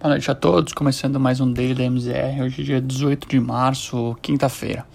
[0.00, 3.38] Boa noite a todos, começando mais um Daily da MZR, hoje é dia 18 de
[3.38, 4.86] março, quinta-feira.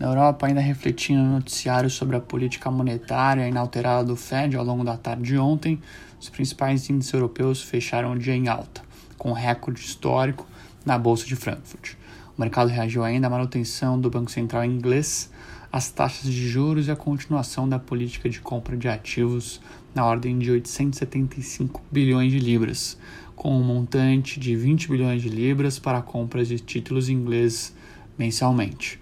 [0.00, 4.82] Na Europa, ainda refletindo no noticiário sobre a política monetária inalterada do Fed ao longo
[4.82, 5.80] da tarde de ontem,
[6.20, 8.82] os principais índices europeus fecharam o dia em alta,
[9.16, 10.44] com recorde histórico
[10.84, 11.92] na Bolsa de Frankfurt.
[12.36, 15.30] O mercado reagiu ainda à manutenção do Banco Central inglês,
[15.70, 19.60] às taxas de juros e à continuação da política de compra de ativos
[19.94, 22.98] na ordem de 875 bilhões de libras,
[23.42, 27.74] com um montante de 20 bilhões de libras para compras de títulos ingleses
[28.16, 29.00] mensalmente.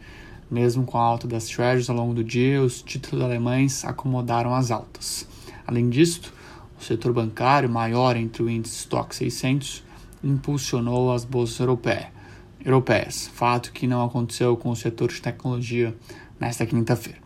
[0.50, 4.70] Mesmo com a alta das Treasuries ao longo do dia, os títulos alemães acomodaram as
[4.70, 5.28] altas.
[5.66, 6.32] Além disso,
[6.80, 9.84] o setor bancário, maior entre o índice Stock 600,
[10.24, 11.60] impulsionou as bolsas
[12.64, 15.94] europeias, fato que não aconteceu com o setor de tecnologia
[16.40, 17.18] nesta quinta-feira.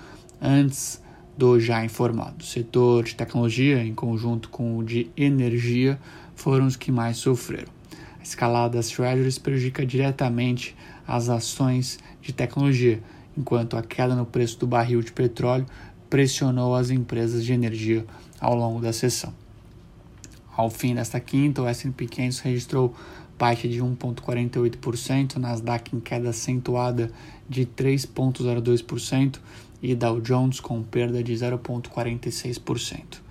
[0.41, 1.03] antes
[1.37, 2.37] do já informado.
[2.41, 5.99] O setor de tecnologia, em conjunto com o de energia,
[6.35, 7.73] foram os que mais sofreram.
[8.19, 10.77] A escalada das treasuries prejudica diretamente
[11.07, 13.03] as ações de tecnologia,
[13.37, 15.67] enquanto a queda no preço do barril de petróleo
[16.09, 18.07] pressionou as empresas de energia
[18.41, 19.33] ao longo da sessão.
[20.57, 22.95] Ao fim desta quinta, o S&P 500 registrou
[23.39, 27.11] baixa de 1,48%, Nasdaq em queda acentuada
[27.49, 29.39] de 3,02%
[29.83, 33.23] e Dow Jones com perda de 0,46%.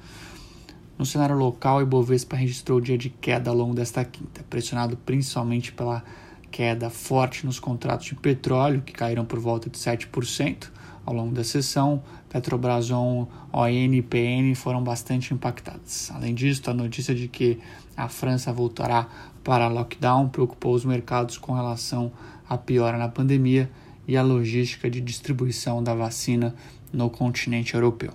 [0.98, 5.72] No cenário local, o Ibovespa registrou dia de queda ao longo desta quinta, pressionado principalmente
[5.72, 6.04] pela
[6.52, 10.68] queda forte nos contratos de petróleo, que caíram por volta de 7%
[11.06, 12.02] ao longo da sessão.
[12.30, 16.12] Petrobras ON, ON e PN foram bastante impactadas.
[16.14, 17.60] Além disso, a notícia de que
[17.96, 19.08] a França voltará
[19.44, 22.12] para lockdown preocupou os mercados com relação
[22.48, 23.70] à piora na pandemia
[24.08, 26.56] e à logística de distribuição da vacina
[26.92, 28.14] no continente europeu.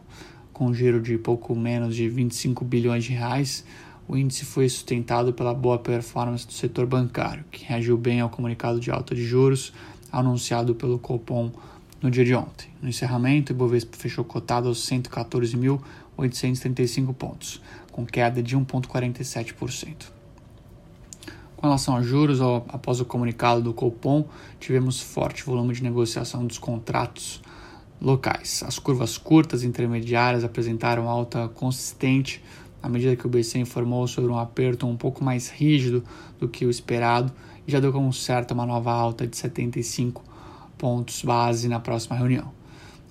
[0.52, 3.64] Com um giro de pouco menos de 25 bilhões de reais,
[4.08, 8.80] o índice foi sustentado pela boa performance do setor bancário, que reagiu bem ao comunicado
[8.80, 9.72] de alta de juros
[10.10, 11.52] anunciado pelo Copom
[12.00, 12.70] no dia de ontem.
[12.80, 17.60] No encerramento, o Ibovespa fechou cotado aos 114.835 pontos,
[17.92, 20.16] com queda de 1,47%.
[21.56, 24.24] Com relação a juros, após o comunicado do Copom,
[24.60, 27.42] tivemos forte volume de negociação dos contratos
[28.00, 28.62] locais.
[28.64, 32.40] As curvas curtas e intermediárias apresentaram alta consistente
[32.80, 36.04] à medida que o BC informou sobre um aperto um pouco mais rígido
[36.38, 37.32] do que o esperado
[37.66, 40.22] e já deu como certo uma nova alta de 75
[40.78, 42.50] pontos base na próxima reunião.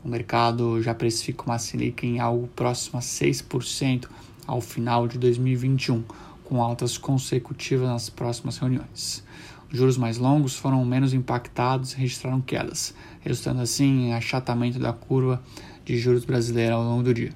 [0.03, 4.07] O mercado já precifica uma Selic em algo próximo a 6%
[4.47, 6.03] ao final de 2021
[6.45, 9.21] com altas consecutivas nas próximas reuniões.
[9.69, 14.93] Os juros mais longos foram menos impactados e registraram quedas, resultando assim em achatamento da
[14.93, 15.43] curva
[15.83, 17.33] de juros brasileira ao longo do dia.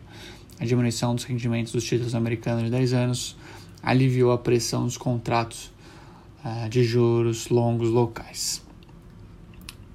[0.57, 3.35] A diminuição dos rendimentos dos títulos americanos de 10 anos
[3.83, 5.73] aliviou a pressão dos contratos
[6.45, 8.61] uh, de juros longos locais.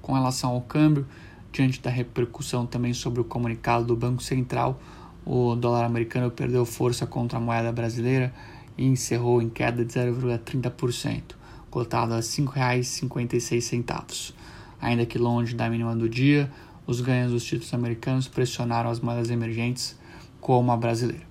[0.07, 1.05] Com relação ao câmbio,
[1.51, 4.79] diante da repercussão também sobre o comunicado do Banco Central,
[5.25, 8.33] o dólar americano perdeu força contra a moeda brasileira
[8.77, 11.35] e encerrou em queda de 0,30%,
[11.69, 14.33] cotado a R$ 5,56.
[14.79, 16.49] Ainda que longe da mínima do dia,
[16.85, 19.99] os ganhos dos títulos americanos pressionaram as moedas emergentes,
[20.39, 21.27] como a brasileira.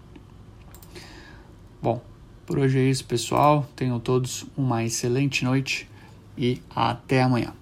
[1.81, 2.03] Bom,
[2.45, 3.67] por hoje é isso, pessoal.
[3.75, 5.89] Tenham todos uma excelente noite
[6.37, 7.55] e até amanhã.